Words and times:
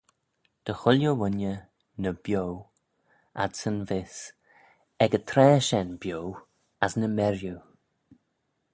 Dy 0.65 0.73
chooilley 0.79 1.11
ghooinney, 1.19 1.51
ny 2.01 2.11
bio, 2.23 2.41
adsyn 3.43 3.77
vees 3.89 4.17
ec 5.07 5.17
y 5.19 5.21
traa 5.31 5.57
shen 5.67 5.89
bio, 6.01 6.21
as 6.85 6.93
ny 6.99 7.09
merriu. 7.17 7.55